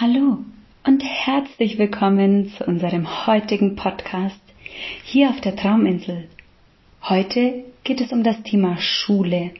[0.00, 0.38] Hallo
[0.86, 4.40] und herzlich willkommen zu unserem heutigen Podcast
[5.04, 6.26] hier auf der Trauminsel.
[7.02, 9.50] Heute geht es um das Thema Schule.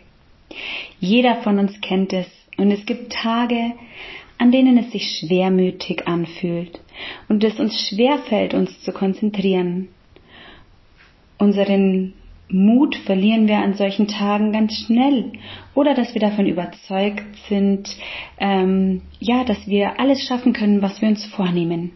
[0.99, 2.27] Jeder von uns kennt es
[2.57, 3.73] und es gibt Tage,
[4.39, 6.81] an denen es sich schwermütig anfühlt
[7.29, 9.89] und es uns schwerfällt, uns zu konzentrieren.
[11.37, 12.15] Unseren
[12.53, 15.33] Mut verlieren wir an solchen Tagen ganz schnell
[15.75, 17.97] oder dass wir davon überzeugt sind,
[18.39, 21.93] ähm, ja, dass wir alles schaffen können, was wir uns vornehmen.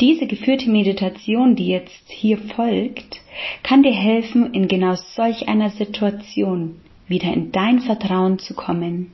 [0.00, 3.20] Diese geführte Meditation, die jetzt hier folgt,
[3.62, 9.12] kann dir helfen, in genau solch einer Situation wieder in dein Vertrauen zu kommen,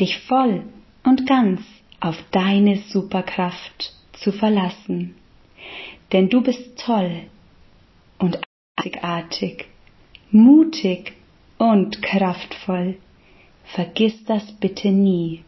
[0.00, 0.64] dich voll
[1.04, 1.60] und ganz
[2.00, 5.14] auf deine Superkraft zu verlassen.
[6.12, 7.22] Denn du bist toll
[8.18, 8.38] und
[8.78, 9.66] einzigartig,
[10.30, 11.12] mutig
[11.58, 12.96] und kraftvoll.
[13.64, 15.42] Vergiss das bitte nie.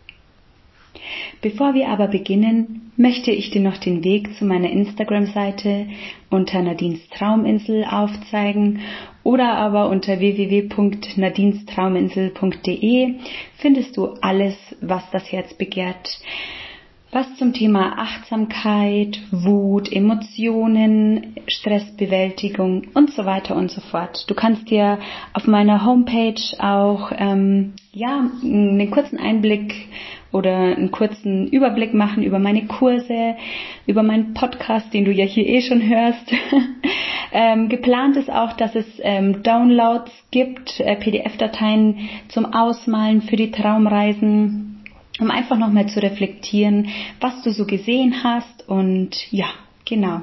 [1.40, 5.86] Bevor wir aber beginnen, möchte ich dir noch den Weg zu meiner Instagram-Seite
[6.28, 8.80] unter Nadines Trauminsel aufzeigen
[9.22, 13.14] oder aber unter www.nadinstrauminsel.de
[13.56, 16.18] findest du alles, was das Herz begehrt
[17.12, 24.24] was zum Thema Achtsamkeit, Wut, Emotionen, Stressbewältigung und so weiter und so fort.
[24.28, 24.98] Du kannst dir
[25.32, 29.74] auf meiner Homepage auch ähm, ja einen kurzen Einblick
[30.30, 33.34] oder einen kurzen Überblick machen über meine Kurse,
[33.86, 36.32] über meinen Podcast, den du ja hier eh schon hörst.
[37.32, 43.50] ähm, geplant ist auch, dass es ähm, Downloads gibt, äh, PDF-Dateien zum Ausmalen für die
[43.50, 44.69] Traumreisen
[45.20, 46.88] um einfach nochmal zu reflektieren,
[47.20, 49.46] was du so gesehen hast und ja,
[49.84, 50.22] genau.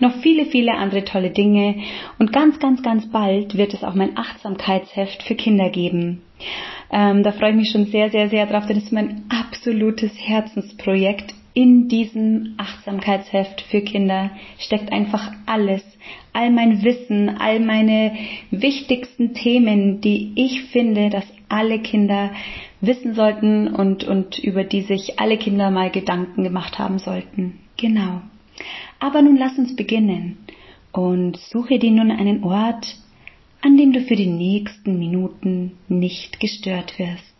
[0.00, 1.76] Noch viele, viele andere tolle Dinge
[2.18, 6.22] und ganz, ganz, ganz bald wird es auch mein Achtsamkeitsheft für Kinder geben.
[6.90, 10.12] Ähm, da freue ich mich schon sehr, sehr, sehr drauf, denn es ist mein absolutes
[10.16, 11.34] Herzensprojekt.
[11.58, 15.82] In diesem Achtsamkeitsheft für Kinder steckt einfach alles,
[16.32, 18.12] all mein Wissen, all meine
[18.52, 22.30] wichtigsten Themen, die ich finde, dass alle Kinder
[22.80, 27.58] wissen sollten und, und über die sich alle Kinder mal Gedanken gemacht haben sollten.
[27.76, 28.20] Genau.
[29.00, 30.36] Aber nun lass uns beginnen
[30.92, 32.86] und suche dir nun einen Ort,
[33.62, 37.34] an dem du für die nächsten Minuten nicht gestört wirst.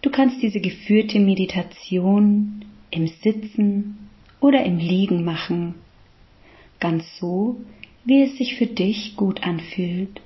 [0.00, 2.60] Du kannst diese geführte Meditation
[2.94, 4.08] im Sitzen
[4.40, 5.74] oder im Liegen machen,
[6.78, 7.56] ganz so,
[8.04, 10.20] wie es sich für dich gut anfühlt.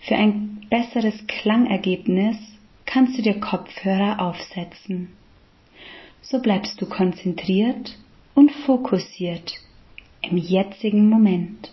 [0.00, 2.36] Für ein besseres Klangergebnis
[2.86, 5.08] kannst du dir Kopfhörer aufsetzen.
[6.22, 7.98] So bleibst du konzentriert
[8.34, 9.54] und fokussiert
[10.22, 11.72] im jetzigen Moment.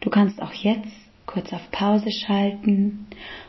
[0.00, 0.94] Du kannst auch jetzt
[1.26, 3.06] kurz auf Pause schalten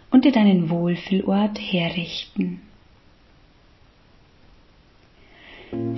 [0.10, 2.62] und dir deinen Wohlfühlort herrichten.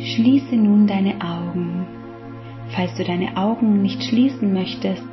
[0.02, 1.86] Schließe nun deine Augen.
[2.70, 5.08] Falls du deine Augen nicht schließen möchtest,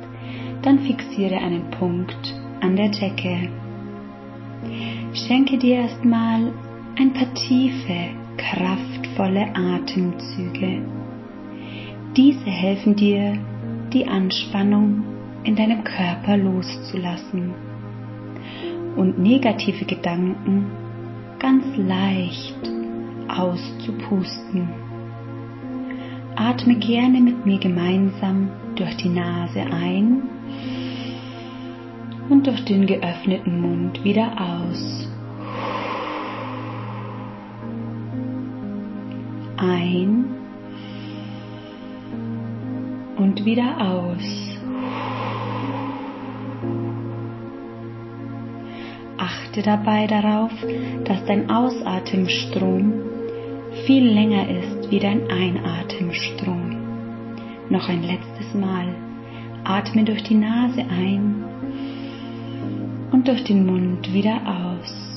[0.61, 3.49] dann fixiere einen Punkt an der Decke.
[5.13, 6.53] Schenke dir erstmal
[6.97, 10.85] ein paar tiefe, kraftvolle Atemzüge.
[12.15, 13.37] Diese helfen dir,
[13.91, 15.03] die Anspannung
[15.43, 17.53] in deinem Körper loszulassen
[18.95, 20.65] und negative Gedanken
[21.39, 22.76] ganz leicht
[23.29, 24.69] auszupusten.
[26.35, 30.21] Atme gerne mit mir gemeinsam durch die Nase ein
[32.29, 35.07] und durch den geöffneten Mund wieder aus.
[39.57, 40.25] Ein
[43.17, 44.57] und wieder aus.
[49.17, 50.51] Achte dabei darauf,
[51.05, 53.16] dass dein Ausatemstrom
[53.85, 56.77] viel länger ist wie dein Einatemstrom.
[57.69, 58.95] Noch ein letztes Mal.
[59.63, 61.43] Atme durch die Nase ein
[63.11, 65.07] und durch den Mund wieder aus.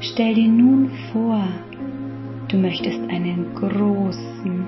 [0.00, 1.42] Stell dir nun vor,
[2.48, 4.66] du möchtest einen großen,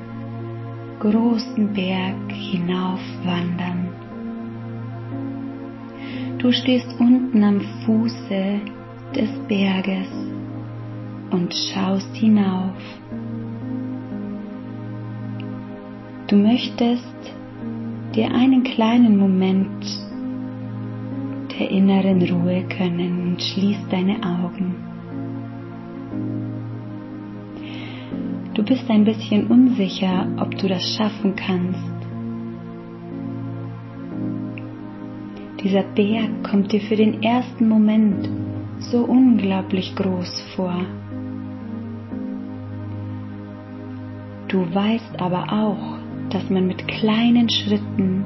[1.01, 3.96] großen Berg hinaufwandern.
[6.47, 8.61] Du stehst unten am Fuße
[9.17, 10.09] des Berges
[11.33, 12.71] und schaust hinauf.
[16.29, 17.17] Du möchtest
[18.15, 19.85] dir einen kleinen Moment
[21.59, 24.77] der inneren Ruhe gönnen und schließ deine Augen.
[28.55, 31.96] Du bist ein bisschen unsicher, ob du das schaffen kannst.
[35.63, 38.29] Dieser Berg kommt dir für den ersten Moment
[38.79, 40.85] so unglaublich groß vor.
[44.49, 45.99] Du weißt aber auch,
[46.31, 48.25] dass man mit kleinen Schritten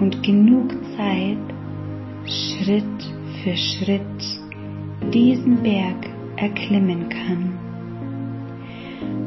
[0.00, 1.38] und genug Zeit
[2.26, 2.84] Schritt
[3.42, 4.40] für Schritt
[5.12, 7.58] diesen Berg erklimmen kann.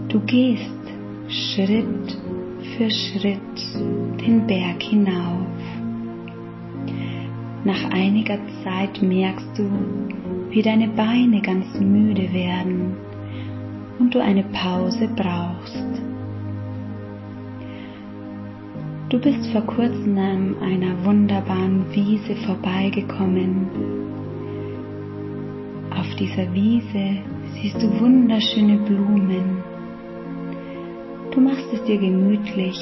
[0.10, 0.80] Du gehst
[1.28, 2.18] Schritt
[2.76, 5.59] für Schritt den Berg hinauf.
[7.66, 9.70] Nach einiger Zeit merkst du,
[10.50, 12.96] wie deine Beine ganz müde werden
[14.00, 15.86] und du eine Pause brauchst.
[19.10, 23.68] Du bist vor kurzem an einer wunderbaren Wiese vorbeigekommen.
[25.90, 27.18] Auf dieser Wiese
[27.56, 29.64] siehst du wunderschöne Blumen.
[31.32, 32.80] Du machst es dir gemütlich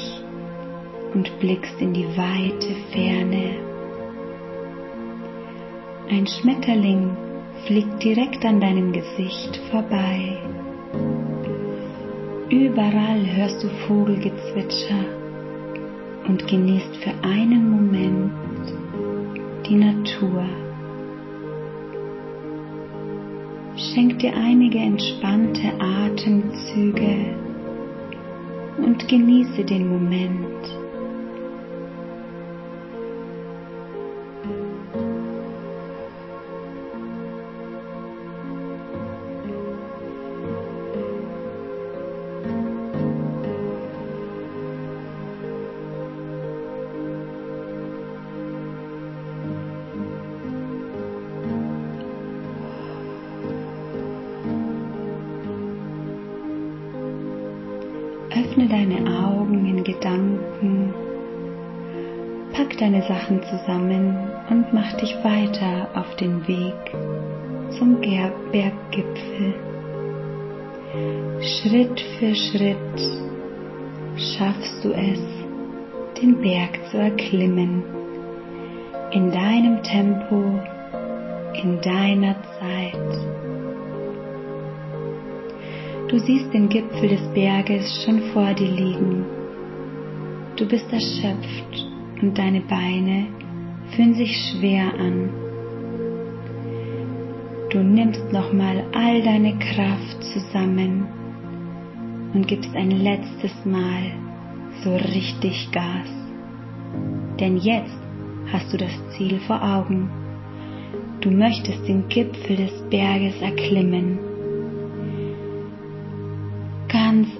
[1.14, 3.67] und blickst in die weite Ferne.
[6.10, 7.14] Ein Schmetterling
[7.66, 10.38] fliegt direkt an deinem Gesicht vorbei.
[12.48, 15.04] Überall hörst du Vogelgezwitscher
[16.26, 18.32] und genießt für einen Moment
[19.66, 20.44] die Natur.
[23.76, 27.36] Schenk dir einige entspannte Atemzüge
[28.78, 30.77] und genieße den Moment.
[58.68, 60.92] Deine Augen in Gedanken,
[62.52, 64.14] pack deine Sachen zusammen
[64.50, 66.74] und mach dich weiter auf den Weg
[67.78, 67.98] zum
[68.52, 69.54] Berggipfel.
[71.40, 73.00] Schritt für Schritt
[74.16, 75.20] schaffst du es,
[76.20, 77.82] den Berg zu erklimmen,
[79.12, 80.44] in deinem Tempo,
[81.54, 83.37] in deiner Zeit.
[86.08, 89.26] Du siehst den Gipfel des Berges schon vor dir liegen.
[90.56, 91.86] Du bist erschöpft
[92.22, 93.26] und deine Beine
[93.90, 95.28] fühlen sich schwer an.
[97.68, 101.06] Du nimmst nochmal all deine Kraft zusammen
[102.32, 104.12] und gibst ein letztes Mal
[104.82, 106.08] so richtig Gas.
[107.38, 107.98] Denn jetzt
[108.50, 110.08] hast du das Ziel vor Augen.
[111.20, 114.27] Du möchtest den Gipfel des Berges erklimmen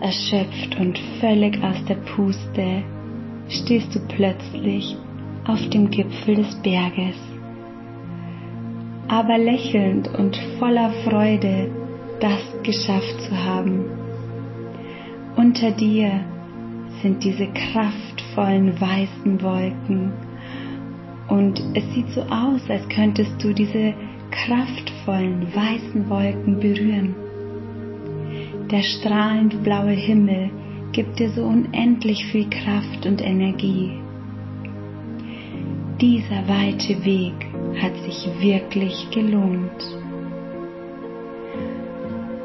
[0.00, 2.82] erschöpft und völlig aus der Puste
[3.48, 4.96] stehst du plötzlich
[5.44, 7.16] auf dem Gipfel des Berges.
[9.08, 11.70] Aber lächelnd und voller Freude,
[12.20, 13.84] das geschafft zu haben.
[15.36, 16.20] Unter dir
[17.02, 20.12] sind diese kraftvollen weißen Wolken
[21.28, 23.94] und es sieht so aus, als könntest du diese
[24.30, 27.14] kraftvollen weißen Wolken berühren.
[28.70, 30.50] Der strahlend blaue Himmel
[30.92, 33.92] gibt dir so unendlich viel Kraft und Energie.
[35.98, 37.32] Dieser weite Weg
[37.80, 39.82] hat sich wirklich gelohnt.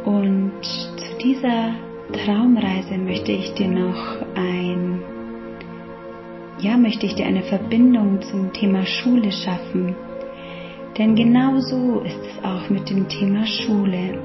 [0.05, 1.73] Und zu dieser
[2.13, 5.01] Traumreise möchte ich dir noch ein,
[6.59, 9.93] ja, möchte ich dir eine Verbindung zum Thema Schule schaffen.
[10.97, 14.19] Denn genau so ist es auch mit dem Thema Schule.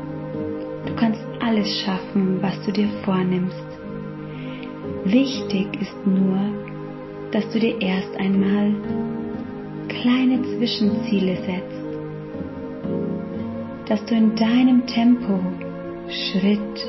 [0.87, 3.67] Du kannst alles schaffen, was du dir vornimmst.
[5.05, 6.39] Wichtig ist nur,
[7.31, 8.75] dass du dir erst einmal
[9.89, 11.89] kleine Zwischenziele setzt,
[13.89, 15.41] dass du in deinem Tempo
[16.11, 16.87] Schritt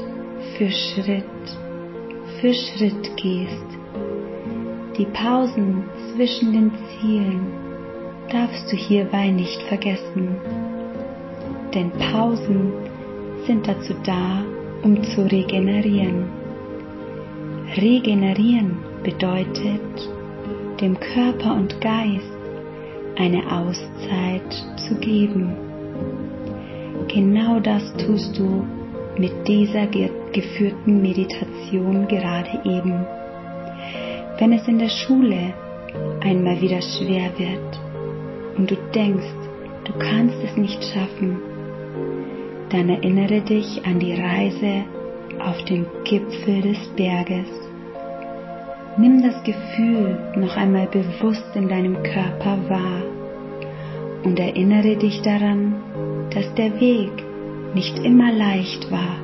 [0.58, 1.24] für Schritt
[2.42, 3.68] für Schritt gehst.
[4.98, 7.48] Die Pausen zwischen den Zielen
[8.30, 10.36] darfst du hierbei nicht vergessen,
[11.74, 12.88] denn Pausen
[13.46, 14.43] sind dazu da,
[14.84, 16.25] um zu regenerieren.
[17.77, 20.10] Regenerieren bedeutet,
[20.81, 22.38] dem Körper und Geist
[23.17, 24.51] eine Auszeit
[24.88, 25.55] zu geben.
[27.08, 28.65] Genau das tust du
[29.17, 33.05] mit dieser geführten Meditation gerade eben.
[34.38, 35.53] Wenn es in der Schule
[36.22, 37.79] einmal wieder schwer wird
[38.58, 39.36] und du denkst,
[39.84, 41.49] du kannst es nicht schaffen,
[42.69, 44.83] dann erinnere dich an die Reise
[45.39, 47.47] auf dem Gipfel des Berges.
[48.97, 53.01] Nimm das Gefühl noch einmal bewusst in deinem Körper wahr
[54.23, 55.75] und erinnere dich daran,
[56.33, 57.11] dass der Weg
[57.73, 59.17] nicht immer leicht war,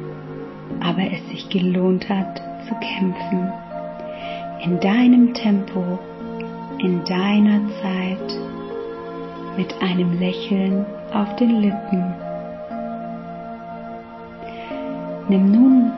[0.79, 3.51] aber es sich gelohnt hat zu kämpfen.
[4.63, 5.99] In deinem Tempo,
[6.79, 8.39] in deiner Zeit,
[9.57, 12.13] mit einem Lächeln auf den Lippen.
[15.27, 15.91] Nimm nun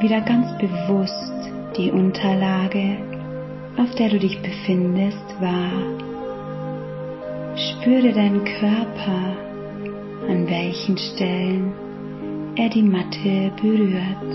[0.00, 1.32] wieder ganz bewusst
[1.78, 2.98] die Unterlage,
[3.78, 5.72] auf der du dich befindest, wahr.
[7.56, 9.36] Spüre deinen Körper,
[10.28, 11.72] an welchen Stellen
[12.56, 14.34] er die Matte berührt.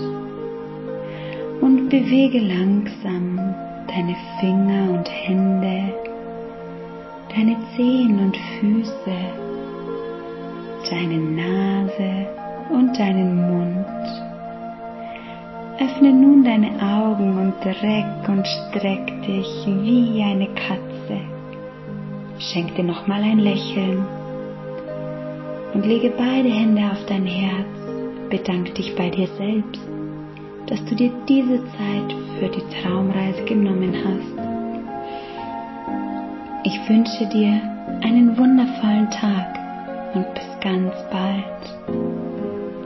[1.60, 3.38] Und bewege langsam
[3.86, 5.94] deine Finger und Hände,
[7.32, 9.18] deine Zehen und Füße,
[10.90, 12.26] deine Nase
[12.70, 14.31] und deinen Mund.
[15.82, 21.18] Öffne nun deine Augen und reck und streck dich wie eine Katze.
[22.38, 24.04] Schenk dir nochmal ein Lächeln
[25.74, 27.66] und lege beide Hände auf dein Herz.
[28.30, 29.82] Bedanke dich bei dir selbst,
[30.68, 34.38] dass du dir diese Zeit für die Traumreise genommen hast.
[36.62, 37.60] Ich wünsche dir
[38.02, 39.58] einen wundervollen Tag
[40.14, 42.31] und bis ganz bald.